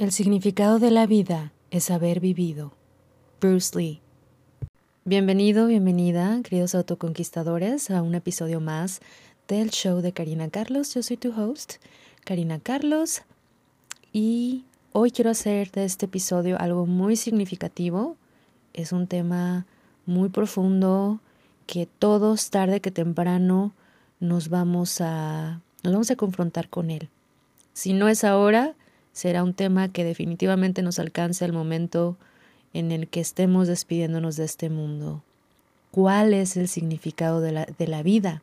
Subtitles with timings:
[0.00, 2.72] El significado de la vida es haber vivido.
[3.38, 4.00] Bruce Lee.
[5.04, 9.02] Bienvenido, bienvenida, queridos autoconquistadores, a un episodio más
[9.46, 10.94] del show de Karina Carlos.
[10.94, 11.74] Yo soy tu host,
[12.24, 13.24] Karina Carlos,
[14.10, 18.16] y hoy quiero hacer de este episodio algo muy significativo.
[18.72, 19.66] Es un tema
[20.06, 21.20] muy profundo
[21.66, 23.74] que todos, tarde que temprano,
[24.18, 27.10] nos vamos a, nos vamos a confrontar con él.
[27.74, 28.76] Si no es ahora,
[29.12, 32.16] será un tema que definitivamente nos alcance al momento
[32.72, 35.22] en el que estemos despidiéndonos de este mundo.
[35.90, 38.42] ¿Cuál es el significado de la, de la vida?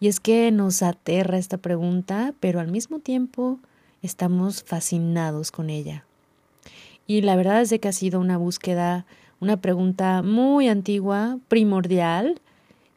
[0.00, 3.58] Y es que nos aterra esta pregunta, pero al mismo tiempo
[4.02, 6.04] estamos fascinados con ella.
[7.06, 9.06] Y la verdad es de que ha sido una búsqueda,
[9.40, 12.40] una pregunta muy antigua, primordial,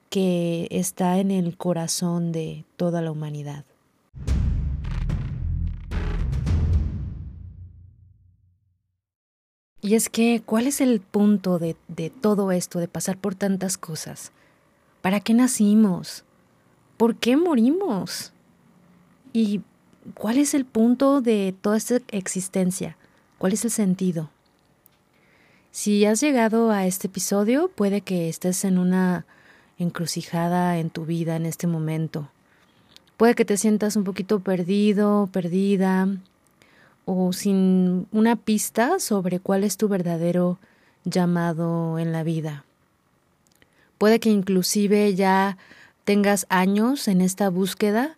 [0.10, 3.64] que está en el corazón de toda la humanidad.
[9.82, 13.78] Y es que, ¿cuál es el punto de, de, todo esto, de pasar por tantas
[13.78, 14.32] cosas?
[15.02, 16.26] ¿Para qué nacimos?
[16.98, 18.34] ¿Por qué morimos?
[19.32, 19.62] ¿Y
[20.16, 22.98] cuál es el punto de toda esta existencia?
[23.38, 24.30] ¿Cuál es el sentido?
[25.72, 29.26] Si has llegado a este episodio, puede que estés en una
[29.78, 32.30] encrucijada en tu vida en este momento.
[33.18, 36.08] Puede que te sientas un poquito perdido, perdida,
[37.12, 40.60] o sin una pista sobre cuál es tu verdadero
[41.06, 42.66] llamado en la vida.
[43.98, 45.58] Puede que inclusive ya
[46.04, 48.16] tengas años en esta búsqueda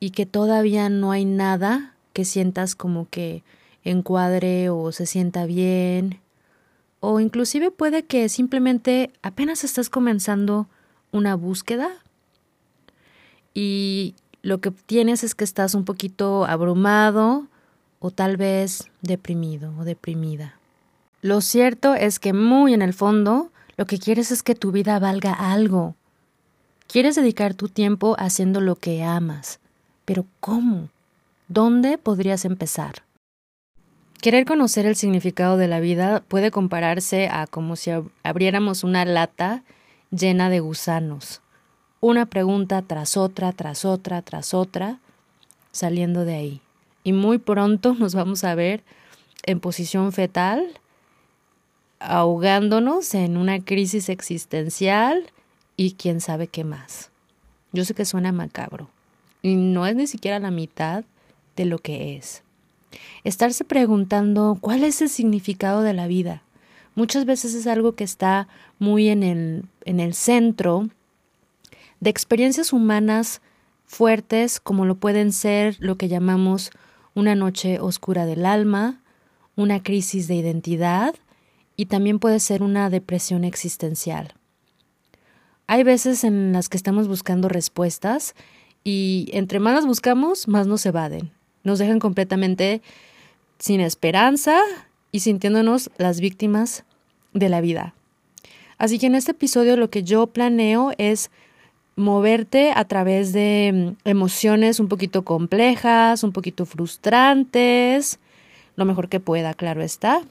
[0.00, 3.44] y que todavía no hay nada que sientas como que
[3.84, 6.18] encuadre o se sienta bien.
[6.98, 10.66] O inclusive puede que simplemente apenas estás comenzando
[11.12, 11.90] una búsqueda
[13.54, 17.46] y lo que tienes es que estás un poquito abrumado,
[18.02, 20.58] o tal vez deprimido o deprimida.
[21.22, 24.98] Lo cierto es que muy en el fondo lo que quieres es que tu vida
[24.98, 25.94] valga algo.
[26.88, 29.60] Quieres dedicar tu tiempo haciendo lo que amas.
[30.04, 30.88] Pero ¿cómo?
[31.46, 33.04] ¿Dónde podrías empezar?
[34.20, 37.92] Querer conocer el significado de la vida puede compararse a como si
[38.24, 39.62] abriéramos una lata
[40.10, 41.40] llena de gusanos,
[42.00, 44.98] una pregunta tras otra, tras otra, tras otra,
[45.70, 46.62] saliendo de ahí
[47.04, 48.82] y muy pronto nos vamos a ver
[49.44, 50.64] en posición fetal,
[51.98, 55.30] ahogándonos en una crisis existencial
[55.76, 57.10] y quién sabe qué más.
[57.72, 58.88] Yo sé que suena macabro
[59.40, 61.04] y no es ni siquiera la mitad
[61.56, 62.42] de lo que es.
[63.24, 66.42] Estarse preguntando cuál es el significado de la vida.
[66.94, 68.48] Muchas veces es algo que está
[68.78, 70.88] muy en el, en el centro
[72.00, 73.40] de experiencias humanas
[73.86, 76.70] fuertes como lo pueden ser lo que llamamos
[77.14, 79.00] una noche oscura del alma,
[79.56, 81.14] una crisis de identidad
[81.76, 84.34] y también puede ser una depresión existencial.
[85.66, 88.34] Hay veces en las que estamos buscando respuestas
[88.84, 91.30] y entre más las buscamos, más nos evaden.
[91.64, 92.82] Nos dejan completamente
[93.58, 94.58] sin esperanza
[95.12, 96.84] y sintiéndonos las víctimas
[97.32, 97.94] de la vida.
[98.78, 101.30] Así que en este episodio lo que yo planeo es
[101.96, 108.18] moverte a través de mm, emociones un poquito complejas, un poquito frustrantes,
[108.76, 110.22] lo mejor que pueda, claro está.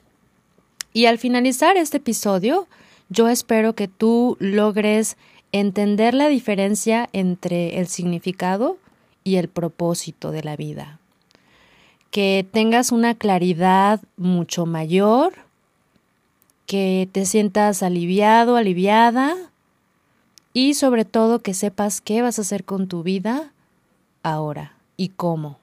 [0.94, 2.68] Y al finalizar este episodio,
[3.10, 5.18] yo espero que tú logres
[5.52, 8.78] entender la diferencia entre el significado
[9.24, 11.00] y el propósito de la vida.
[12.10, 15.34] Que tengas una claridad mucho mayor,
[16.66, 19.50] que te sientas aliviado, aliviada
[20.53, 23.53] y sobre todo que sepas qué vas a hacer con tu vida
[24.23, 25.59] ahora y cómo.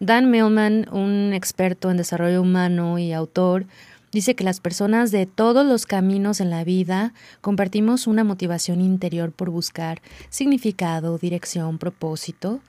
[0.00, 3.66] Dan Millman, un experto en desarrollo humano y autor,
[4.12, 9.32] dice que las personas de todos los caminos en la vida compartimos una motivación interior
[9.32, 12.60] por buscar significado, dirección, propósito.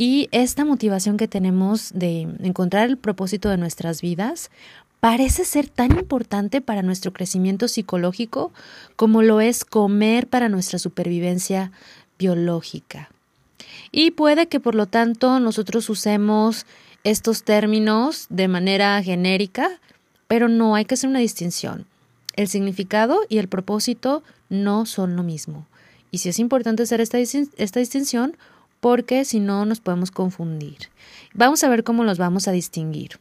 [0.00, 4.48] Y esta motivación que tenemos de encontrar el propósito de nuestras vidas
[5.00, 8.52] parece ser tan importante para nuestro crecimiento psicológico
[8.96, 11.72] como lo es comer para nuestra supervivencia
[12.18, 13.10] biológica.
[13.92, 16.66] Y puede que por lo tanto nosotros usemos
[17.04, 19.80] estos términos de manera genérica,
[20.26, 21.86] pero no hay que hacer una distinción.
[22.34, 25.66] El significado y el propósito no son lo mismo.
[26.10, 28.36] Y sí es importante hacer esta, esta distinción
[28.80, 30.88] porque si no nos podemos confundir.
[31.34, 33.18] Vamos a ver cómo los vamos a distinguir.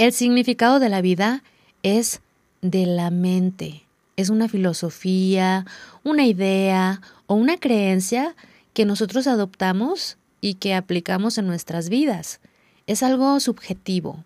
[0.00, 1.42] El significado de la vida
[1.82, 2.22] es
[2.62, 3.82] de la mente.
[4.16, 5.66] Es una filosofía,
[6.04, 8.34] una idea o una creencia
[8.72, 12.40] que nosotros adoptamos y que aplicamos en nuestras vidas.
[12.86, 14.24] Es algo subjetivo.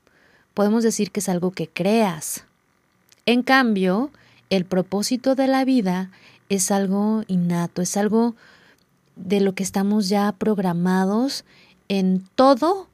[0.55, 2.45] Podemos decir que es algo que creas.
[3.27, 4.13] En cambio,
[4.51, 6.13] el propósito de la vida
[6.51, 8.37] es algo innato, es algo
[9.17, 11.45] de lo que estamos ya programados
[11.89, 12.87] en todo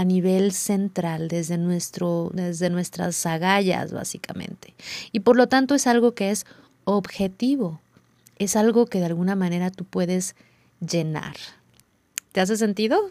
[0.00, 4.74] a nivel central, desde, nuestro, desde nuestras agallas, básicamente.
[5.12, 6.46] Y por lo tanto es algo que es
[6.84, 7.82] objetivo,
[8.38, 10.36] es algo que de alguna manera tú puedes
[10.80, 11.36] llenar.
[12.32, 13.10] ¿Te hace sentido?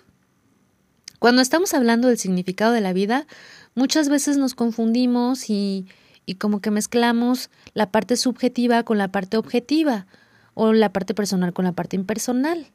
[1.20, 3.28] Cuando estamos hablando del significado de la vida,
[3.76, 5.86] muchas veces nos confundimos y,
[6.26, 10.08] y como que mezclamos la parte subjetiva con la parte objetiva
[10.56, 12.66] o la parte personal con la parte impersonal.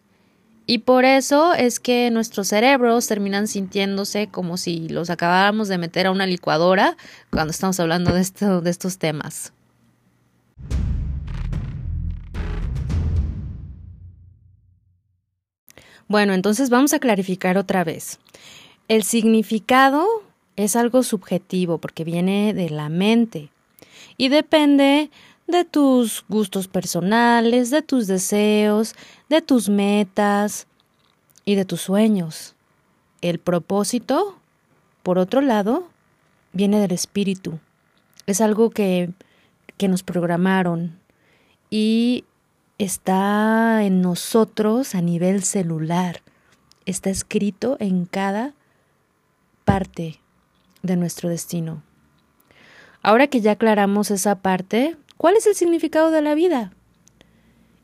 [0.67, 6.07] Y por eso es que nuestros cerebros terminan sintiéndose como si los acabáramos de meter
[6.07, 6.97] a una licuadora
[7.31, 8.25] cuando estamos hablando de,
[8.63, 9.53] de estos temas.
[16.09, 18.19] Bueno, entonces vamos a clarificar otra vez.
[18.89, 20.07] El significado
[20.57, 23.51] es algo subjetivo porque viene de la mente
[24.17, 25.11] y depende
[25.47, 28.95] de tus gustos personales, de tus deseos,
[29.29, 30.67] de tus metas
[31.45, 32.55] y de tus sueños.
[33.21, 34.37] El propósito,
[35.03, 35.89] por otro lado,
[36.53, 37.59] viene del espíritu.
[38.27, 39.11] Es algo que,
[39.77, 40.99] que nos programaron
[41.71, 42.25] y
[42.79, 46.23] está en nosotros a nivel celular.
[46.87, 48.55] Está escrito en cada
[49.65, 50.21] parte
[50.83, 51.83] de nuestro destino.
[53.03, 56.73] Ahora que ya aclaramos esa parte, ¿Cuál es el significado de la vida?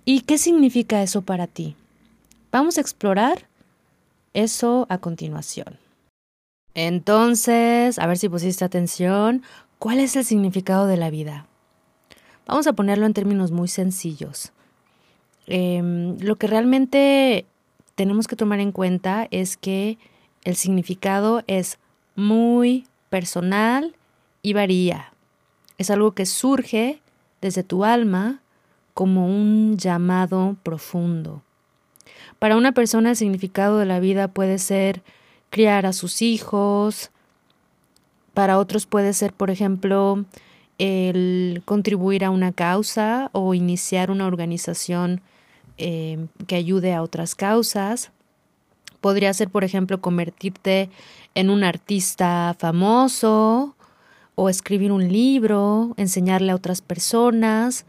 [0.04, 1.76] ¿Y qué significa eso para ti?
[2.52, 3.46] Vamos a explorar
[4.34, 5.78] eso a continuación.
[6.74, 9.42] Entonces, a ver si pusiste atención,
[9.78, 11.46] ¿cuál es el significado de la vida?
[12.46, 14.52] Vamos a ponerlo en términos muy sencillos.
[15.46, 17.46] Em, lo que realmente
[17.94, 19.98] tenemos que tomar en cuenta es que
[20.44, 21.78] el significado es
[22.16, 23.94] muy personal
[24.42, 25.12] y varía.
[25.78, 27.00] Es algo que surge
[27.40, 28.40] desde tu alma
[28.94, 31.42] como un llamado profundo.
[32.38, 35.02] Para una persona el significado de la vida puede ser
[35.50, 37.10] criar a sus hijos,
[38.34, 40.24] para otros puede ser, por ejemplo,
[40.78, 45.20] el contribuir a una causa o iniciar una organización
[45.76, 48.12] eh, que ayude a otras causas.
[49.00, 50.90] Podría ser, por ejemplo, convertirte
[51.34, 53.74] en un artista famoso
[54.40, 57.84] o escribir un libro, enseñarle a otras personas,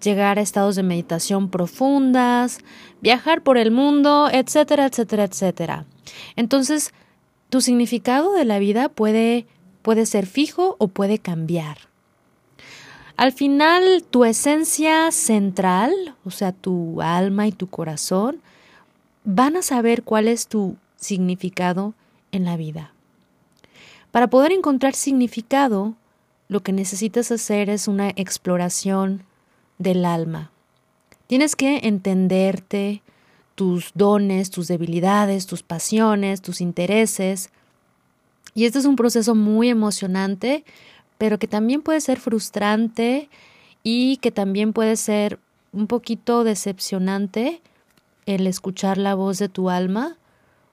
[0.00, 2.60] llegar a estados de meditación profundas,
[3.00, 5.86] viajar por el mundo, etcétera, etcétera, etcétera.
[6.36, 6.92] Entonces,
[7.48, 9.48] tu significado de la vida puede,
[9.82, 11.78] puede ser fijo o puede cambiar.
[13.16, 15.90] Al final, tu esencia central,
[16.24, 18.40] o sea, tu alma y tu corazón,
[19.24, 21.94] van a saber cuál es tu significado
[22.30, 22.92] en la vida.
[24.18, 25.94] Para poder encontrar significado,
[26.48, 29.22] lo que necesitas hacer es una exploración
[29.78, 30.50] del alma.
[31.28, 33.00] Tienes que entenderte,
[33.54, 37.50] tus dones, tus debilidades, tus pasiones, tus intereses.
[38.56, 40.64] Y este es un proceso muy emocionante,
[41.16, 43.30] pero que también puede ser frustrante
[43.84, 45.38] y que también puede ser
[45.72, 47.62] un poquito decepcionante
[48.26, 50.16] el escuchar la voz de tu alma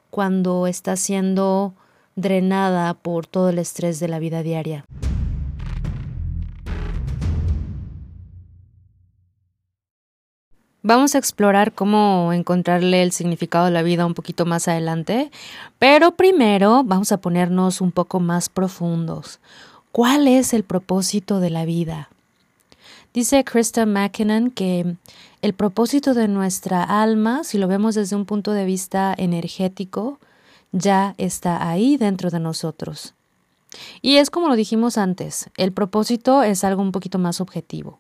[0.10, 1.76] cuando está siendo
[2.16, 4.86] drenada por todo el estrés de la vida diaria.
[10.88, 15.32] Vamos a explorar cómo encontrarle el significado de la vida un poquito más adelante,
[15.80, 19.40] pero primero vamos a ponernos un poco más profundos.
[19.92, 22.10] ¿Cuál es el propósito de la vida?
[23.16, 24.96] Dice Krista McKinnon que
[25.42, 30.20] el propósito de nuestra alma, si lo vemos desde un punto de vista energético,
[30.76, 33.14] ya está ahí dentro de nosotros.
[34.02, 38.00] Y es como lo dijimos antes, el propósito es algo un poquito más objetivo.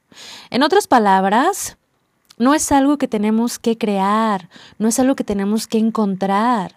[0.49, 1.77] En otras palabras,
[2.37, 6.75] no es algo que tenemos que crear, no es algo que tenemos que encontrar.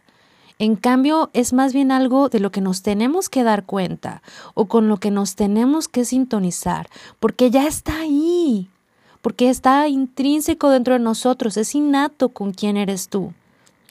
[0.60, 4.22] En cambio, es más bien algo de lo que nos tenemos que dar cuenta
[4.54, 6.88] o con lo que nos tenemos que sintonizar,
[7.20, 8.68] porque ya está ahí,
[9.22, 13.32] porque está intrínseco dentro de nosotros, es innato con quién eres tú.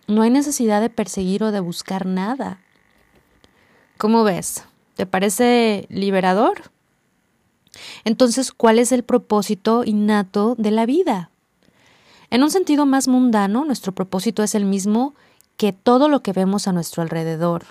[0.08, 2.62] No hay necesidad de perseguir o de buscar nada.
[3.98, 4.64] ¿Cómo ves?
[4.96, 6.72] ¿Te parece liberador?
[8.06, 11.30] Entonces, ¿cuál es el propósito innato de la vida?
[12.30, 15.14] En un sentido más mundano, nuestro propósito es el mismo
[15.56, 17.66] que todo lo que vemos a nuestro alrededor.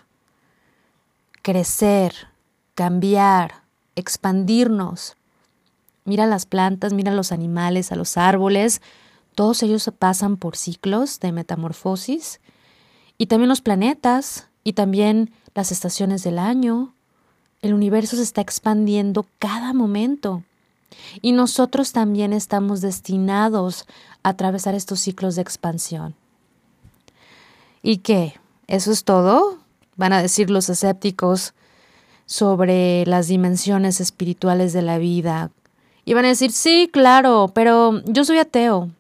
[1.43, 2.29] Crecer,
[2.75, 3.63] cambiar,
[3.95, 5.17] expandirnos.
[6.05, 8.81] Mira las plantas, mira los animales, a los árboles,
[9.37, 12.41] Todos ellos pasan por ciclos de metamorfosis
[13.19, 16.95] y también los planetas y también las estaciones del año.
[17.61, 20.43] El universo se está expandiendo cada momento
[21.21, 23.85] y nosotros también estamos destinados
[24.23, 26.15] a atravesar estos ciclos de expansión.
[27.83, 28.41] ¿Y qué?
[28.69, 29.59] ¿Eso es todo?
[29.97, 31.53] Van a decir los escépticos
[32.25, 35.51] sobre las dimensiones espirituales de la vida.
[36.07, 38.93] Y van a decir, sí, claro, pero yo soy ateo.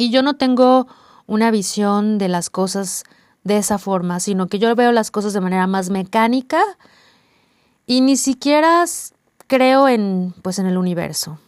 [0.00, 0.86] Y yo no tengo
[1.26, 3.04] una visión de las cosas
[3.44, 6.62] de esa forma, sino que yo veo las cosas de manera más mecánica
[7.84, 8.82] y ni siquiera
[9.46, 11.38] creo en pues en el universo.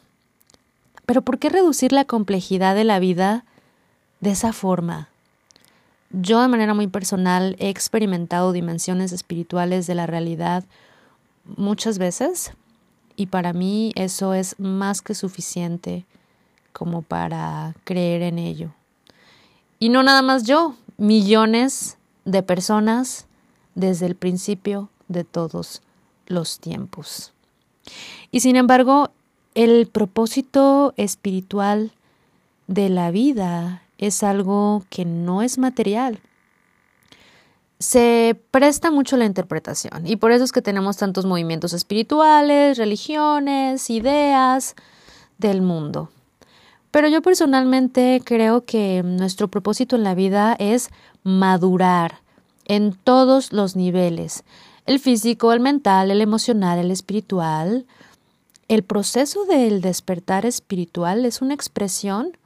[1.06, 3.46] Pero ¿por qué reducir la complejidad de la vida
[4.20, 5.08] de esa forma?
[6.10, 10.64] Yo de manera muy personal he experimentado dimensiones espirituales de la realidad
[11.56, 12.52] muchas veces
[13.16, 16.04] y para mí eso es más que suficiente
[16.72, 18.70] como para creer en ello.
[19.78, 23.26] Y no nada más yo, millones de personas
[23.74, 25.82] desde el principio de todos
[26.26, 27.32] los tiempos.
[28.30, 29.10] Y sin embargo,
[29.54, 31.92] el propósito espiritual
[32.66, 36.20] de la vida es algo que no es material.
[37.78, 43.90] Se presta mucho la interpretación y por eso es que tenemos tantos movimientos espirituales, religiones,
[43.90, 44.76] ideas
[45.38, 46.08] del mundo.
[46.92, 50.90] Pero yo personalmente creo que nuestro propósito en la vida es
[51.24, 52.20] madurar
[52.66, 54.44] en todos los niveles,
[54.84, 57.86] el físico, el mental, el emocional, el espiritual.
[58.68, 62.36] El proceso del despertar espiritual es una expresión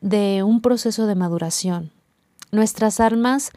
[0.00, 1.90] de un proceso de maduración.
[2.52, 3.50] Nuestras almas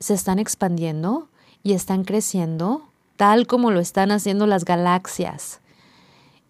[0.00, 1.28] se están expandiendo
[1.62, 2.82] y están creciendo
[3.16, 5.60] tal como lo están haciendo las galaxias.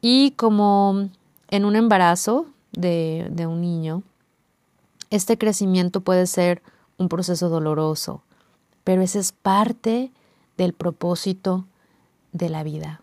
[0.00, 1.08] Y como
[1.50, 2.46] en un embarazo,
[2.76, 4.02] de, un niño,
[5.10, 6.62] este crecimiento puede ser
[6.98, 8.22] un proceso doloroso,
[8.84, 10.12] pero ese es parte
[10.56, 11.64] del propósito
[12.32, 13.00] de la vida.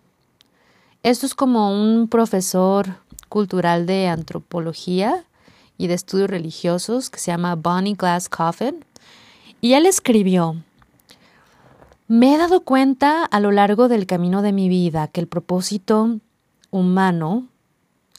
[1.02, 2.96] Esto es como un profesor
[3.28, 5.26] cultural de antropología
[5.78, 8.86] y de estudios religiosos que se llama Bonnie Glass Coffin,
[9.60, 10.58] y él escribió,
[12.08, 16.20] me he dado cuenta a lo largo del camino de mi vida que el propósito
[16.70, 17.48] humano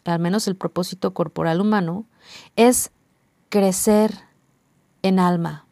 [0.04, 2.04] al menos el propósito corporal humano,
[2.56, 2.90] es
[3.48, 4.12] crecer
[5.02, 5.64] en alma.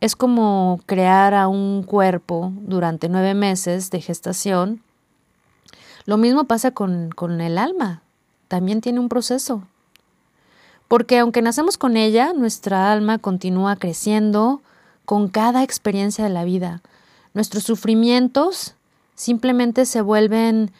[0.00, 4.82] Es como crear a un cuerpo durante nueve meses de gestación.
[6.06, 8.02] Lo mismo pasa con, con el alma.
[8.48, 9.62] También tiene un proceso.
[10.88, 14.60] Porque aunque nacemos con ella, nuestra alma continúa creciendo
[15.04, 16.82] con cada experiencia de la vida.
[17.32, 18.74] Nuestros sufrimientos
[19.14, 20.72] simplemente se vuelven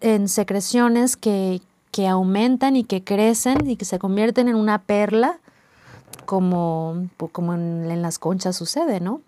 [0.00, 1.60] en secreciones que,
[1.92, 5.38] que aumentan y que crecen y que se convierten en una perla,
[6.24, 9.20] como, como en, las conchas sucede, ¿no?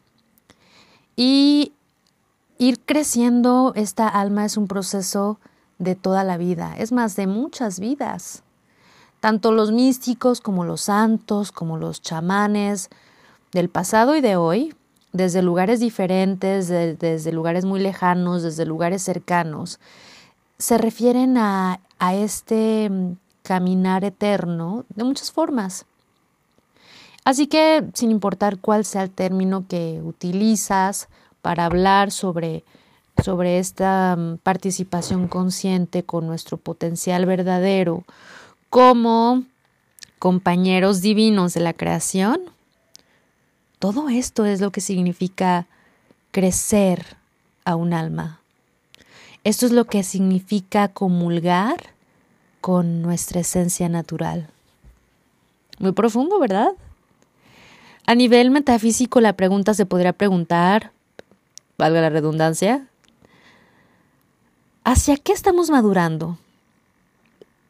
[1.14, 1.72] Y
[2.58, 5.38] ir creciendo esta alma es un proceso
[5.78, 8.42] de toda la vida, es más, de muchas vidas.
[9.20, 12.88] Tanto los místicos como los santos, como los chamanes
[13.52, 14.74] del pasado y de hoy,
[15.12, 19.78] desde lugares diferentes, desde lugares muy lejanos, desde lugares cercanos,
[20.58, 25.86] se refieren a a este mm, caminar eterno de muchas formas.
[27.24, 31.08] Así que, sin importar cuál sea el término que utilizas
[31.40, 32.64] para hablar sobre,
[33.22, 38.04] sobre esta mm, participación consciente con nuestro potencial verdadero
[38.68, 39.44] como
[40.18, 42.40] compañeros divinos de la creación,
[43.78, 45.66] todo esto es lo que significa
[46.32, 47.16] crecer
[47.64, 48.43] a un alma.
[49.44, 51.76] Esto es lo que significa comulgar
[52.62, 54.48] con nuestra esencia natural.
[55.78, 56.70] Muy profundo, ¿verdad?
[58.06, 60.92] A nivel metafísico la pregunta se podría preguntar,
[61.76, 62.88] valga la redundancia,
[64.82, 66.38] ¿hacia qué estamos madurando?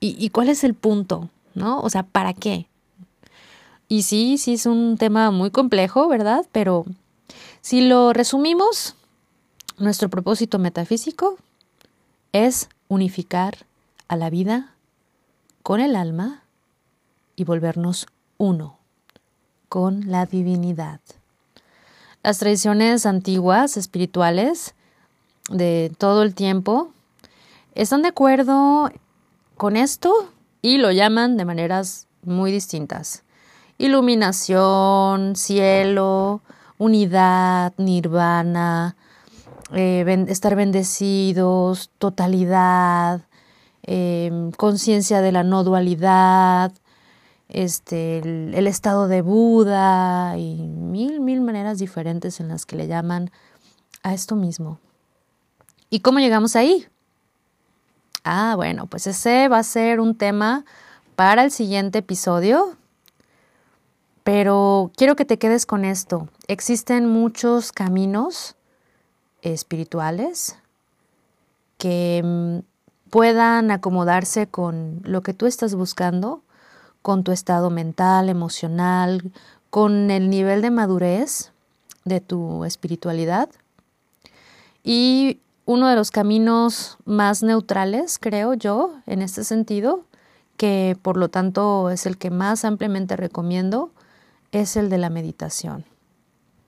[0.06, 1.30] ¿Y, cuál es el punto?
[1.54, 1.80] ¿No?
[1.80, 2.68] O sea, ¿para qué?
[3.88, 6.44] Y sí, sí es un tema muy complejo, ¿verdad?
[6.52, 6.84] Pero
[7.62, 8.96] si lo resumimos,
[9.78, 11.38] nuestro propósito metafísico
[12.34, 13.58] es unificar
[14.08, 14.74] a la vida
[15.62, 16.42] con el alma
[17.36, 18.76] y volvernos uno
[19.68, 21.00] con la divinidad.
[22.24, 24.74] Las tradiciones antiguas, espirituales,
[25.48, 26.90] de todo el tiempo,
[27.76, 28.90] están de acuerdo
[29.56, 33.22] con esto y lo llaman de maneras muy distintas.
[33.78, 36.40] Iluminación, cielo,
[36.78, 38.96] unidad, nirvana,
[39.72, 43.22] eh, estar bendecidos, totalidad,
[43.86, 46.72] Em, conciencia de la no dualidad,
[47.50, 52.86] este, el, el, estado de Buda y mil, mil maneras diferentes en las que le
[52.86, 53.30] llaman
[54.02, 54.78] a esto mismo.
[55.90, 56.86] ¿Y cómo llegamos ahí?
[58.24, 60.64] Ah, bueno, pues ese va a ser un tema
[61.14, 62.78] para el siguiente episodio.
[64.22, 66.30] Pero quiero que te quedes con esto.
[66.48, 68.56] Existen muchos caminos
[69.44, 70.56] espirituales
[71.78, 72.58] que mm,
[73.10, 76.42] puedan acomodarse con lo que tú estás buscando,
[77.02, 79.30] con tu estado mental, emocional,
[79.70, 81.52] con el nivel de madurez
[82.04, 83.48] de tu espiritualidad.
[84.82, 90.04] Y uno de los caminos más neutrales, creo yo, en este sentido,
[90.56, 93.90] que por lo tanto es el que más ampliamente recomiendo,
[94.52, 95.84] es el de la meditación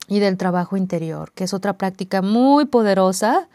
[0.09, 3.49] y del trabajo interior, que es otra práctica muy poderosa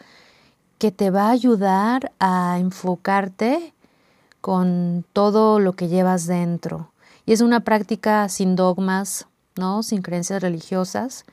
[0.78, 3.72] que te va a ayudar a enfocarte
[4.40, 6.90] con todo lo que llevas dentro.
[7.24, 9.82] Y es una práctica sin dogmas, ¿no?
[9.82, 11.24] Sin creencias religiosas,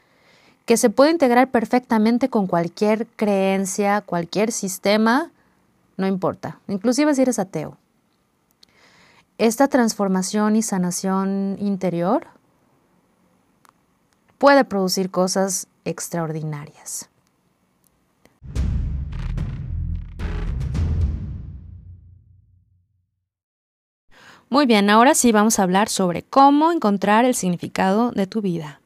[0.65, 5.31] que se puede integrar perfectamente con cualquier creencia, cualquier sistema,
[5.97, 7.75] no importa, inclusive si eres ateo.
[9.39, 12.27] Esta transformación y sanación interior
[14.39, 17.09] puede producir cosas extraordinarias.
[24.49, 28.81] Muy bien, ahora sí vamos a hablar sobre cómo encontrar el significado de tu vida.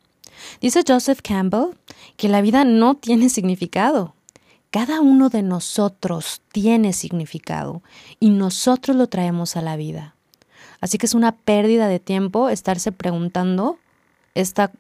[0.60, 1.78] Dice Joseph Campbell
[2.18, 4.14] que la vida no tiene significado.
[4.72, 7.82] Cada uno de nosotros tiene significado
[8.20, 10.16] y nosotros lo traemos a la vida.
[10.82, 13.78] Así que es una pérdida de tiempo estarse preguntando
[14.36, 14.72] esta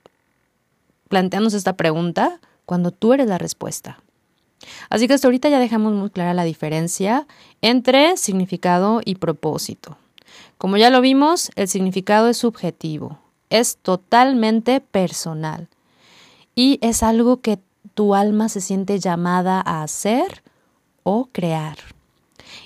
[1.13, 3.99] planteándose esta pregunta cuando tú eres la respuesta.
[4.89, 7.27] Así que hasta ahorita ya dejamos muy clara la diferencia
[7.61, 9.95] entre significado y propósito.
[10.57, 13.19] Como ya lo vimos, el significado es subjetivo,
[13.51, 15.67] es totalmente personal
[16.55, 17.59] y es algo que
[17.93, 20.41] tu alma se siente llamada a hacer
[21.03, 21.77] o crear.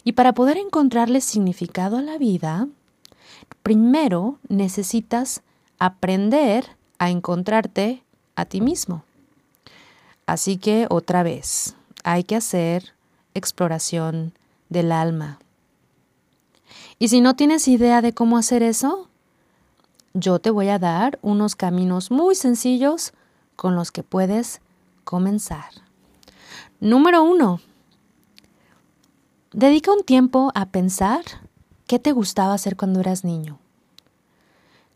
[0.06, 2.70] Y para poder encontrarle significado a la vida,
[3.62, 5.42] primero necesitas
[5.80, 8.04] aprender a encontrarte
[8.38, 9.04] a ti mismo.
[10.26, 12.94] Así que otra vez, hay que hacer
[13.34, 14.32] exploración
[14.70, 15.40] del alma.
[17.00, 19.10] Y si no tienes idea de cómo hacer eso,
[20.14, 23.14] yo te voy a dar unos caminos muy sencillos
[23.56, 24.62] con los que puedes
[25.04, 25.70] comenzar.
[26.80, 27.60] Número uno,
[29.52, 31.24] dedica un tiempo a pensar
[31.88, 33.58] qué te gustaba hacer cuando eras niño.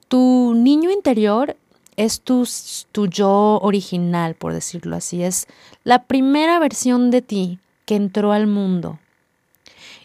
[0.07, 1.55] Tu niño interior
[2.01, 2.47] es tu,
[2.91, 5.23] tu yo original, por decirlo así.
[5.23, 5.47] Es
[5.83, 8.99] la primera versión de ti que entró al mundo.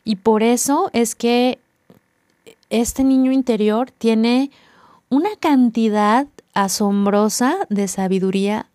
[0.05, 1.59] Y por eso es que
[2.69, 4.51] este niño interior tiene
[5.09, 8.67] una cantidad asombrosa de sabiduría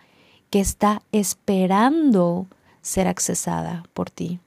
[0.50, 2.48] que está esperando
[2.82, 4.40] ser accesada por ti.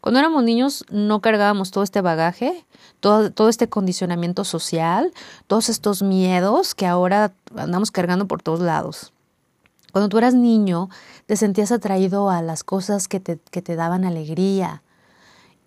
[0.00, 2.64] Cuando éramos niños no cargábamos todo este bagaje,
[3.00, 5.12] todo, todo, este condicionamiento social,
[5.46, 9.12] todos estos miedos que ahora andamos cargando por todos lados.
[9.92, 10.88] Cuando tú eras niño,
[11.26, 14.82] te sentías atraído a las cosas que te, que te daban alegría.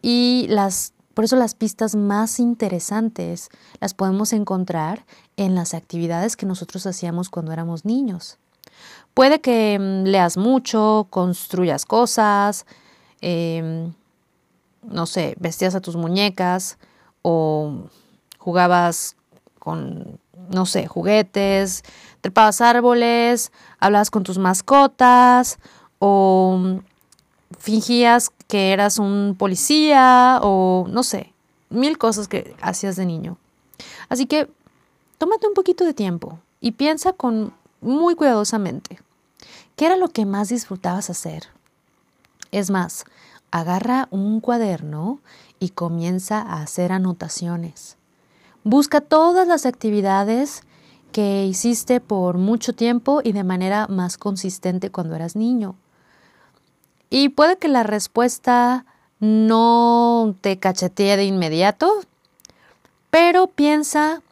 [0.02, 5.06] Y las, por eso las pistas más interesantes las podemos encontrar
[5.38, 8.38] en las actividades que nosotros hacíamos cuando éramos niños.
[9.14, 12.66] Puede que mm, leas mucho, construyas cosas,
[13.22, 13.92] eh,
[14.84, 16.78] no sé, vestías a tus muñecas
[17.24, 17.90] o
[18.38, 19.16] jugabas
[19.58, 21.84] con, no sé, juguetes,
[22.22, 25.58] trepabas árboles, hablabas con tus mascotas
[25.98, 26.80] o
[27.58, 31.34] fingías que eras un policía o no sé,
[31.70, 33.38] mil cosas que hacías de niño.
[34.10, 34.50] Así que
[35.18, 39.00] tómate un poquito de tiempo y piensa con muy cuidadosamente.
[39.76, 41.48] ¿Qué era lo que más disfrutabas hacer?
[42.52, 43.06] Es más,
[43.54, 45.20] agarra un cuaderno
[45.60, 47.98] y comienza a hacer anotaciones.
[48.64, 50.64] Busca todas las actividades
[51.12, 55.76] que hiciste por mucho tiempo y de manera más consistente cuando eras niño.
[57.12, 58.88] Y puede que la respuesta
[59.20, 62.02] no te cachetee de inmediato,
[63.12, 64.24] pero piensa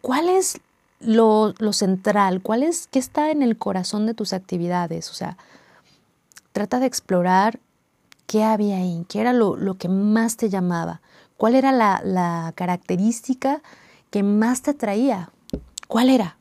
[0.00, 0.58] cuál es
[1.00, 5.10] lo, lo, central, cuál es, qué está en el corazón de tus actividades.
[5.10, 5.36] O sea,
[6.52, 7.60] trata de explorar
[8.28, 9.06] ¿Qué había ahí?
[9.08, 11.00] ¿Qué era lo, que más te llamaba?
[11.38, 13.62] ¿Cuál era la, la característica
[14.10, 15.30] que más te atraía?
[15.86, 16.36] ¿Cuál era?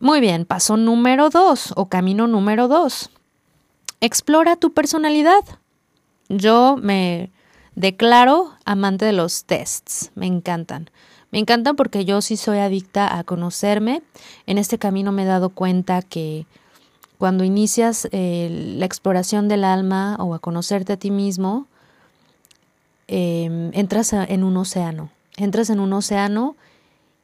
[0.00, 3.08] Muy bien, paso número dos o camino número dos.
[4.02, 5.40] Explora tu personalidad.
[6.28, 7.32] Yo me
[7.76, 10.90] declaro amante de los tests, me encantan.
[11.30, 14.02] Me encantan porque yo sí soy adicta a conocerme.
[14.44, 16.46] En este camino me he dado cuenta que
[17.24, 21.66] cuando inicias eh, la exploración del alma o a conocerte a ti mismo,
[23.08, 25.08] em, entras en un océano.
[25.38, 26.54] Entras en un océano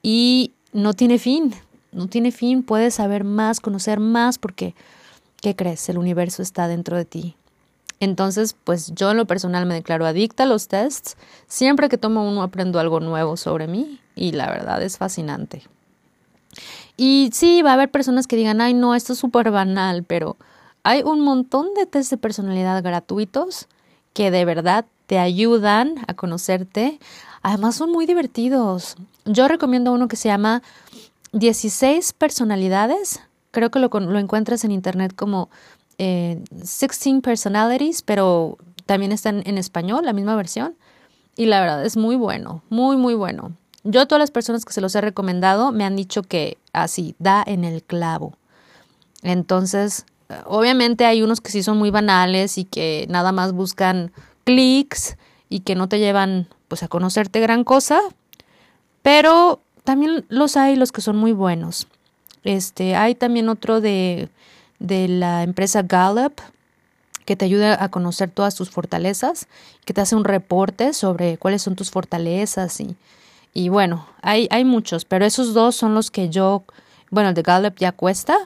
[0.02, 1.54] y no tiene fin.
[1.92, 2.62] No tiene fin.
[2.62, 4.74] Puedes saber más, conocer más porque,
[5.42, 5.86] ¿qué crees?
[5.90, 7.36] El universo está dentro de ti.
[8.00, 11.18] Entonces, pues yo en lo personal me declaro adicta a los tests.
[11.46, 15.62] Siempre que tomo uno aprendo algo nuevo sobre mí y la verdad es fascinante.
[17.02, 20.36] Y sí, va a haber personas que digan, ay no, esto es súper banal, pero
[20.82, 23.68] hay un montón de test de personalidad gratuitos
[24.12, 27.00] que de verdad te ayudan a conocerte.
[27.40, 28.96] Además son muy divertidos.
[29.24, 30.62] Yo recomiendo uno que se llama
[31.32, 33.22] 16 personalidades.
[33.50, 35.48] Creo que lo, lo encuentras en internet como
[35.96, 40.76] 16 eh, Personalities, pero también está en, español, la misma versión.
[41.34, 43.52] Y la verdad es muy bueno, muy, muy bueno.
[43.84, 47.42] Yo, todas las personas que se los he recomendado me han dicho que así, da
[47.46, 48.34] en el clavo.
[49.22, 50.04] Entonces,
[50.44, 54.12] obviamente hay unos que sí son muy banales y que nada más buscan
[54.44, 55.16] clics
[55.48, 58.00] y que no te llevan pues a conocerte gran cosa,
[59.02, 61.88] pero también los hay los que son muy buenos.
[62.44, 64.28] Este, hay también otro de
[64.80, 66.40] de la empresa Gallup
[67.24, 69.46] que te ayuda a conocer todas tus fortalezas,
[69.84, 72.96] que te hace un reporte sobre cuáles son tus fortalezas y,
[73.52, 76.62] y bueno, hay, hay muchos, pero esos dos son los que yo,
[77.10, 78.36] bueno, el de Gallup ya cuesta,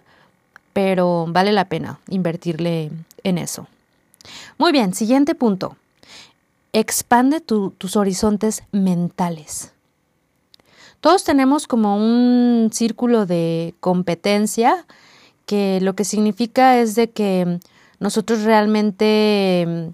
[0.73, 2.91] pero vale la pena invertirle
[3.23, 3.67] en eso.
[4.59, 5.77] Muy bien, siguiente punto.
[6.73, 9.73] Expande tus horizontes mentales.
[11.01, 14.87] Todos tenemos como un círculo de competencia
[15.47, 17.61] que lo que significa es de que
[18.01, 19.93] nosotros realmente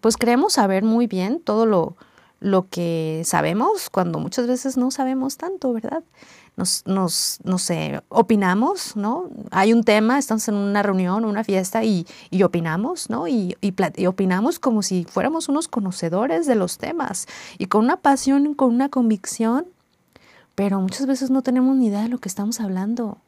[0.00, 1.94] pues creemos saber muy bien todo lo,
[2.40, 6.02] lo que sabemos cuando muchas veces no sabemos tanto, ¿verdad?
[6.56, 9.28] Nos, nos, no sé, opinamos, ¿no?
[9.50, 13.28] Hay un tema, estamos en una reunión, una fiesta y, y opinamos, ¿no?
[13.28, 17.26] Y, y, y, opinamos como si fuéramos unos conocedores de los temas
[17.58, 19.66] y con una pasión, con una convicción,
[20.54, 23.18] pero muchas veces no tenemos ni idea de lo que estamos hablando.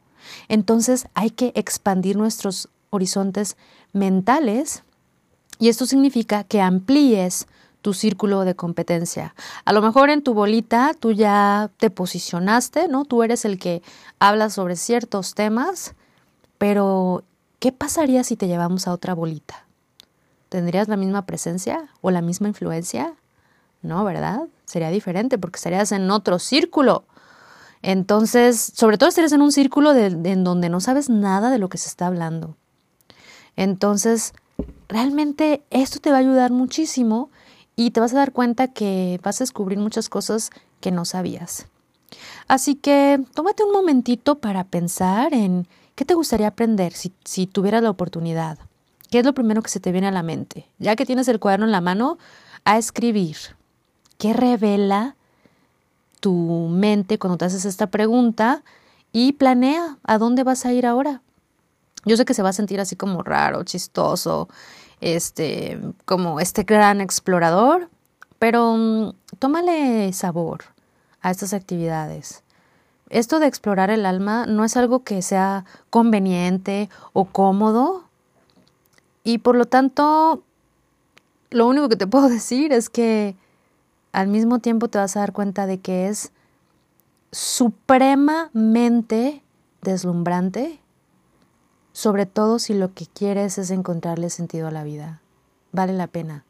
[0.48, 3.56] Entonces hay que expandir nuestros horizontes
[3.92, 4.84] mentales
[5.58, 7.46] y esto significa que amplíes
[7.82, 9.34] tu círculo de competencia.
[9.64, 13.04] A lo mejor en tu bolita tú ya te posicionaste, ¿no?
[13.04, 13.82] Tú eres el que
[14.18, 15.94] habla sobre ciertos temas,
[16.58, 17.24] pero
[17.58, 19.66] ¿qué pasaría si te llevamos a otra bolita?
[20.48, 23.14] ¿Tendrías la misma presencia o la misma influencia?
[23.82, 24.42] No, ¿verdad?
[24.64, 27.04] Sería diferente porque estarías en otro círculo.
[27.82, 31.78] Entonces, sobre todo eres en un círculo en donde no sabes nada de lo que
[31.78, 32.56] se está hablando.
[33.56, 34.34] Entonces,
[34.88, 37.30] realmente esto te va a ayudar muchísimo
[37.76, 41.66] y te vas a dar cuenta que vas a descubrir muchas cosas que no sabías.
[42.48, 47.82] Así que tómate un momentito para pensar en qué te gustaría aprender si, si tuvieras
[47.82, 48.58] la oportunidad.
[49.10, 50.66] ¿Qué es lo primero que se te viene a la mente?
[50.78, 52.18] Ya que tienes el cuaderno en la mano,
[52.64, 53.36] a escribir.
[54.18, 55.16] ¿Qué revela
[56.22, 58.62] tu mente cuando te haces esta pregunta
[59.12, 61.20] y planea a dónde vas a ir ahora.
[62.04, 64.48] Yo sé que se va a sentir así como raro, chistoso,
[65.02, 67.90] este, como este gran explorador,
[68.38, 70.64] pero mm, tómale sabor
[71.20, 72.42] a estas actividades.
[73.10, 78.04] Esto de explorar el alma no es algo que sea conveniente o cómodo
[79.24, 80.42] y por lo tanto
[81.50, 83.34] lo único que te puedo decir es que
[84.12, 86.32] al mismo tiempo te vas a dar cuenta de que es
[87.32, 89.42] supremamente
[89.82, 90.78] deslumbrante,
[91.92, 95.20] sobre todo si lo que quieres es encontrarle sentido a la vida.
[95.72, 96.44] Vale la pena.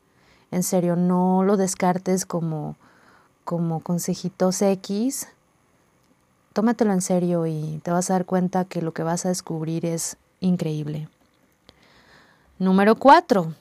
[0.51, 2.77] En serio, no lo descartes como,
[3.45, 5.29] como consejitos X.
[6.53, 9.87] Tómatelo en serio y te vas a dar cuenta que lo que vas a descubrir
[9.87, 11.09] es increíble.
[12.59, 13.55] Número cuatro.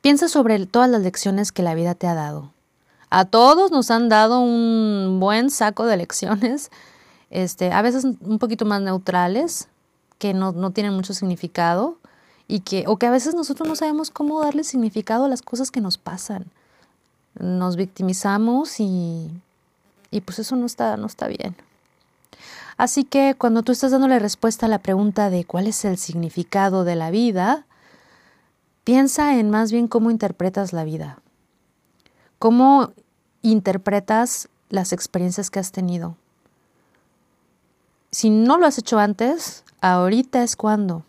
[0.00, 2.52] Piensa sobre todas las lecciones que la vida te ha dado.
[3.10, 6.70] A todos nos han dado un buen saco de lecciones,
[7.30, 9.68] este, a veces un poquito más neutrales,
[10.24, 11.98] que no, no tienen mucho significado,
[12.48, 15.70] y que, o que a veces nosotros no sabemos cómo darle significado a las cosas
[15.70, 16.46] que nos pasan.
[17.38, 19.30] Nos victimizamos y,
[20.10, 21.54] y pues eso no está, no está bien.
[22.78, 26.84] Así que cuando tú estás dándole respuesta a la pregunta de cuál es el significado
[26.84, 27.66] de la vida,
[28.82, 31.18] piensa en más bien cómo interpretas la vida.
[32.38, 32.94] Cómo
[33.42, 36.16] interpretas las experiencias que has tenido.
[38.10, 41.04] Si no lo has hecho antes, ahorita es cuando.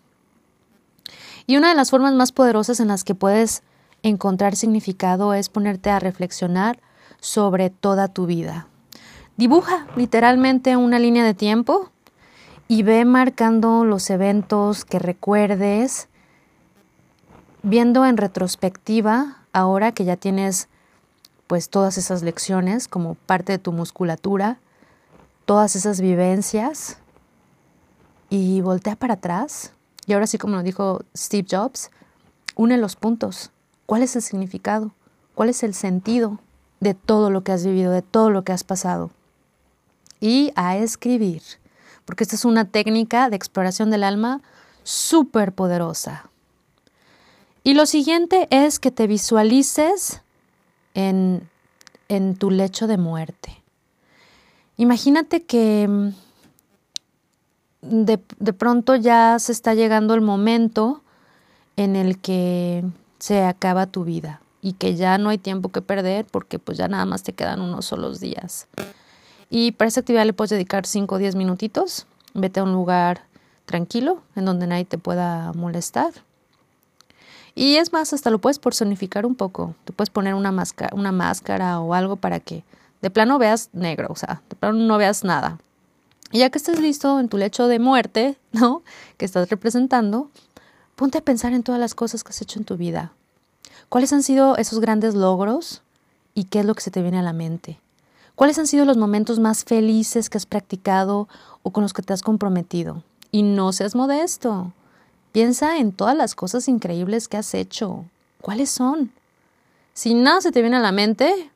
[1.48, 3.64] Y una de las formas más poderosas en las que puedes
[4.04, 6.80] encontrar significado es ponerte a reflexionar
[7.22, 8.68] sobre toda tu vida.
[9.38, 11.90] Dibuja literalmente una línea de tiempo
[12.68, 16.08] y ve marcando los eventos que recuerdes,
[17.64, 20.68] viendo en retrospectiva, ahora que ya tienes
[21.48, 24.58] pues todas esas lecciones como parte de tu musculatura,
[25.46, 26.98] todas esas vivencias
[28.36, 29.72] y voltea para atrás.
[30.06, 31.92] Y ahora sí, como lo dijo Steve Jobs,
[32.56, 33.52] une los puntos.
[33.86, 34.92] ¿Cuál es el significado?
[35.36, 36.40] ¿Cuál es el sentido
[36.80, 39.12] de todo lo que has vivido, de todo lo que has pasado?
[40.20, 41.42] Y a escribir
[42.06, 44.42] porque esta es una técnica de exploración del alma
[44.84, 46.30] súper poderosa.
[47.64, 50.22] Y lo siguiente es que te visualices
[50.94, 51.50] en,
[52.08, 53.64] en tu lecho de muerte.
[54.78, 56.10] Imagínate que mm,
[57.90, 61.02] de, de, pronto ya se está llegando el momento
[61.78, 62.84] en el que
[63.20, 66.88] se acaba tu vida y que ya no hay tiempo que perder porque pues ya
[66.88, 68.68] nada más te quedan unos solos días.
[69.50, 72.08] Y para esa actividad le puedes dedicar 5 o 10 minutitos.
[72.34, 73.22] Vete a un lugar
[73.66, 76.12] tranquilo en donde nadie te pueda molestar.
[77.54, 79.76] Y es más, hasta lo puedes personificar un poco.
[79.86, 82.64] Te puedes poner una máscara, una máscara o algo para que
[83.02, 85.60] de plano veas negro, o sea, de plano no veas nada.
[86.32, 88.84] Y ya que estés listo en tu lecho de muerte, ¿no?
[89.18, 90.30] Que estás representando,
[90.96, 93.12] ponte a pensar en todas las cosas que has hecho en tu vida.
[93.90, 95.82] ¿Cuáles han sido esos grandes logros
[96.34, 97.80] y qué es lo que se te viene a la mente?
[98.36, 101.30] ¿Cuáles han sido los momentos más felices que has practicado
[101.64, 103.04] o con los que te has comprometido?
[103.32, 104.74] Y no seas modesto.
[105.32, 108.06] Piensa en todas las cosas increíbles que has hecho.
[108.42, 109.12] ¿Cuáles son?
[109.94, 111.50] Si nada se te viene a la mente,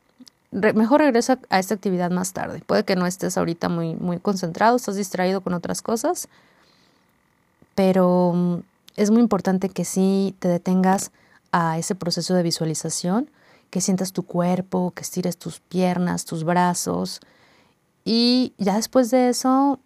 [0.51, 2.61] mejor regresa a esta actividad más tarde.
[2.65, 6.27] Puede que no estés ahorita muy, muy concentrado, estás distraído con otras cosas,
[7.75, 8.55] pero mm,
[8.97, 11.11] es muy importante que sí te detengas
[11.51, 13.29] a ese proceso de visualización
[13.69, 17.19] que sientas tu cuerpo, que estires tus piernas, tus brazos.
[18.03, 19.79] Y ya después de eso,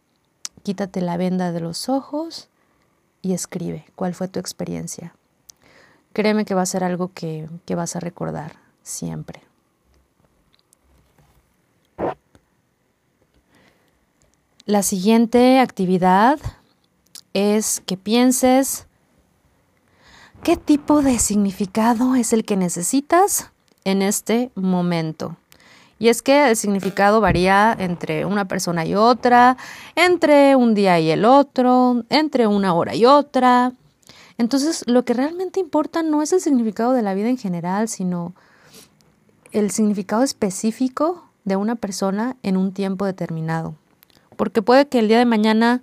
[0.64, 2.50] quítate la venda de los ojos
[3.22, 5.16] y escribe cuál fue tu experiencia.
[6.14, 9.42] Créeme que va a ser algo que, que vas a recordar siempre.
[14.66, 16.40] La siguiente actividad
[17.34, 18.88] es que pienses
[20.42, 23.52] qué tipo de significado es el que necesitas
[23.84, 25.36] en este momento.
[26.00, 29.58] Y es que el significado varía entre una persona y otra,
[29.96, 33.74] entre un día y el otro, entre una hora y otra.
[34.38, 38.34] Entonces, lo que realmente importa no es el significado de la vida en general, sino
[39.52, 43.76] el significado específico de una persona en un tiempo determinado.
[44.36, 45.82] Porque puede que el día de mañana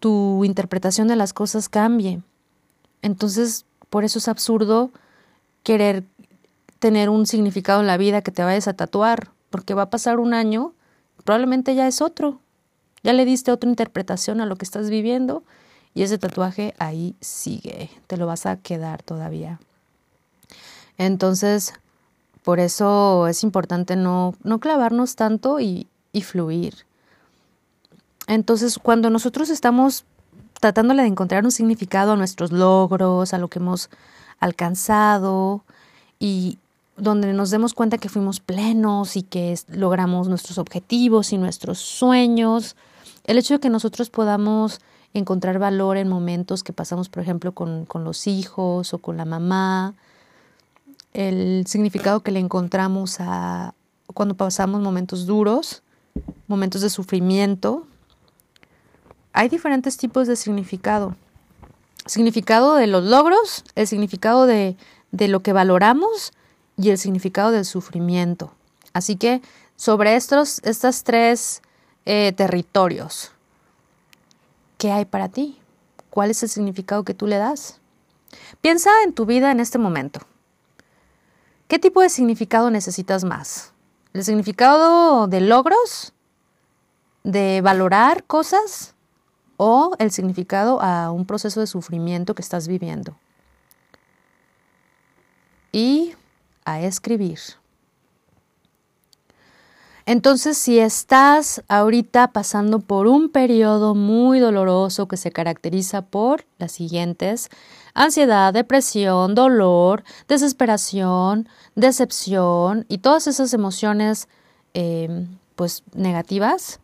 [0.00, 2.20] tu interpretación de las cosas cambie.
[3.02, 4.90] Entonces, por eso es absurdo
[5.62, 6.04] querer
[6.78, 10.18] tener un significado en la vida que te vayas a tatuar, porque va a pasar
[10.18, 10.72] un año,
[11.24, 12.40] probablemente ya es otro.
[13.04, 15.44] Ya le diste otra interpretación a lo que estás viviendo
[15.94, 19.60] y ese tatuaje ahí sigue, te lo vas a quedar todavía.
[20.98, 21.74] Entonces,
[22.42, 26.74] por eso es importante no, no clavarnos tanto y, y fluir.
[28.26, 30.04] Entonces, cuando nosotros estamos
[30.60, 33.90] tratándole de encontrar un significado a nuestros logros, a lo que hemos
[34.38, 35.64] alcanzado,
[36.20, 36.58] y,
[36.96, 42.76] donde nos demos cuenta que fuimos plenos y que logramos nuestros objetivos y nuestros sueños.
[43.24, 44.80] El hecho de que nosotros podamos
[45.14, 49.94] encontrar valor en momentos que pasamos, por ejemplo, con, los hijos o con la mamá,
[51.12, 53.74] el significado que le encontramos a
[54.14, 55.82] cuando pasamos momentos duros,
[56.46, 57.86] momentos de sufrimiento.
[59.32, 61.16] Hay diferentes tipos de significado.
[62.06, 64.76] Significado de los logros, el significado de,
[65.12, 66.32] de lo que valoramos
[66.76, 68.52] y el significado del sufrimiento.
[68.92, 69.40] Así que
[69.76, 70.60] sobre estos,
[71.04, 71.62] tres
[72.04, 73.32] eh, territorios,
[74.78, 75.58] ¿qué hay para ti?
[76.10, 77.80] ¿Cuál es el significado que tú le das?
[78.60, 80.20] Piensa en tu vida en este momento.
[81.68, 83.72] ¿Qué tipo de significado necesitas más?
[84.12, 86.12] ¿El significado de logros?
[87.24, 88.94] ¿De valorar cosas?
[89.64, 93.14] ¿O el significado a un proceso de sufrimiento que estás viviendo?
[95.70, 96.16] Y
[96.64, 97.38] a escribir.
[100.04, 106.72] Entonces, si estás ahorita pasando por un periodo muy doloroso que se caracteriza por las
[106.72, 107.48] siguientes,
[107.94, 114.26] ansiedad, depresión, dolor, desesperación, decepción y todas esas emociones
[114.74, 116.80] em, pues negativas,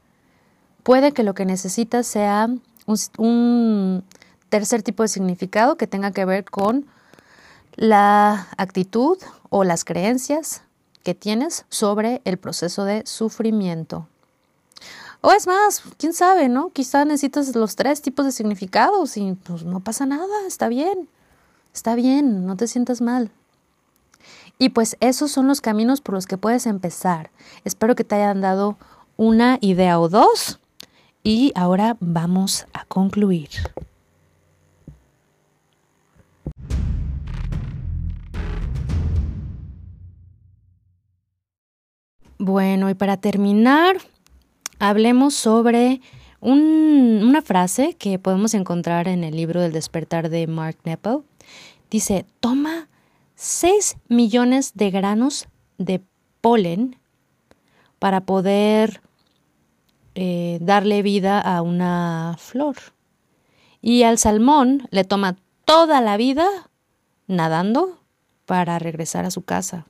[0.85, 2.49] puede que lo que necesitas sea
[3.19, 4.05] un
[4.49, 6.87] tercer tipo de significado que tenga que ver con
[7.77, 9.19] la actitud
[9.51, 10.63] o las creencias
[11.05, 14.09] que tienes sobre el proceso de sufrimiento.
[15.21, 16.71] O es más, quién sabe, ¿no?
[16.71, 21.09] Quizá necesitas los tres tipos de significados y pues no pasa nada, está bien,
[21.75, 23.31] está bien, no te sientas mal.
[24.59, 27.31] Y pues esos son los caminos por los que puedes empezar.
[27.65, 28.77] Espero que te hayan dado
[29.17, 30.59] una idea o dos.
[31.29, 33.51] Y ahora vamos a concluir.
[42.39, 43.99] Bueno, y para terminar,
[44.79, 46.01] hablemos sobre
[46.41, 51.27] una frase que podemos encontrar en el libro del despertar de Mark Nepo.
[51.91, 52.89] Dice, toma
[53.35, 56.01] 6 millones de granos de
[56.41, 56.97] polen
[57.99, 59.03] para poder
[60.21, 62.75] eh, darle vida a una flor.
[63.81, 66.49] Y al salmón le toma toda la vida
[67.29, 68.01] nadando
[68.45, 69.87] para regresar a su casa.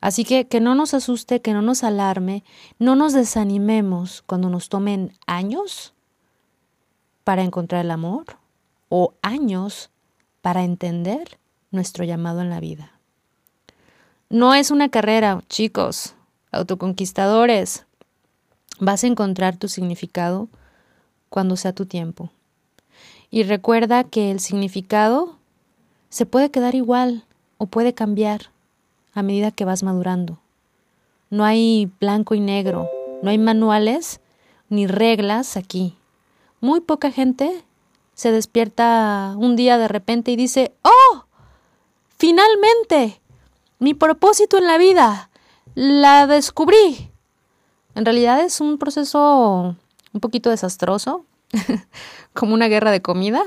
[0.00, 2.42] Así que que no nos asuste, que no nos alarme,
[2.80, 5.94] no nos desanimemos cuando nos tomen años
[7.22, 8.38] para encontrar el amor
[8.88, 9.90] o años
[10.40, 11.38] para entender
[11.70, 12.98] nuestro llamado en la vida.
[14.30, 16.16] No es una carrera, chicos,
[16.50, 17.84] autoconquistadores.
[18.80, 20.48] Vas a encontrar tu significado
[21.28, 22.30] cuando sea tu tiempo.
[23.30, 25.36] Y recuerda que el significado
[26.08, 27.24] se puede quedar igual
[27.58, 28.50] o puede cambiar
[29.12, 30.38] a medida que vas madurando.
[31.30, 32.88] No hay blanco y negro,
[33.22, 34.20] no hay manuales
[34.68, 35.96] ni reglas aquí.
[36.60, 37.64] Muy poca gente
[38.14, 41.24] se despierta un día de repente y dice, ¡Oh!
[42.16, 43.20] Finalmente,
[43.78, 45.30] mi propósito en la vida,
[45.74, 47.07] la descubrí.
[47.98, 49.74] En realidad es un proceso
[50.12, 51.24] un poquito desastroso,
[52.32, 53.42] como una guerra de comida.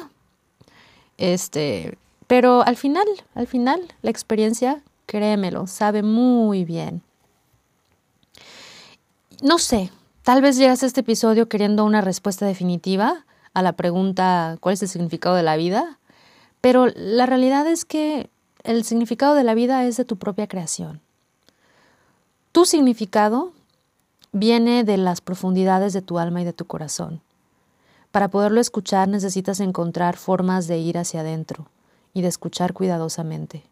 [1.17, 7.01] Este, pero al final, al final, la experiencia créemelo, sabe muy bien.
[9.41, 9.89] No sé,
[10.21, 14.81] tal vez llegas a este episodio queriendo una respuesta definitiva a la pregunta ¿cuál es
[14.81, 15.97] el significado de la vida?
[16.59, 18.29] Pero la realidad es que
[18.65, 20.99] el significado de la vida es de tu propia creación.
[22.51, 23.53] Tu significado
[24.31, 27.21] viene de las profundidades de tu alma y de tu corazón.
[28.11, 31.67] Para poderlo escuchar necesitas encontrar formas de ir hacia adentro
[32.13, 33.63] y de escuchar cuidadosamente.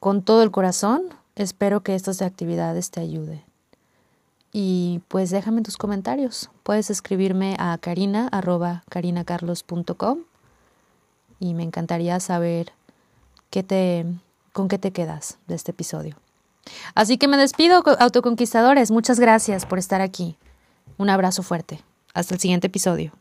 [0.00, 1.02] Con todo el corazón,
[1.36, 3.42] espero que estas actividades te ayuden.
[4.52, 6.50] Y pues déjame tus comentarios.
[6.62, 8.28] Puedes escribirme a carina
[11.40, 12.72] y me encantaría saber
[13.50, 14.06] qué te,
[14.52, 16.21] con qué te quedas de este episodio.
[16.94, 18.90] Así que me despido, autoconquistadores.
[18.90, 20.36] Muchas gracias por estar aquí.
[20.98, 21.80] Un abrazo fuerte.
[22.14, 23.12] Hasta el siguiente episodio.